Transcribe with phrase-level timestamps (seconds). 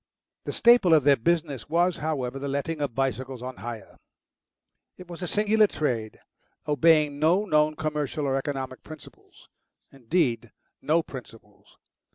[0.45, 3.99] The staple of their business was, however, the letting of bicycles on hire.
[4.97, 6.19] It was a singular trade,
[6.67, 9.47] obeying no known commercial or economic principles
[9.91, 10.51] indeed,
[10.81, 11.77] no principles.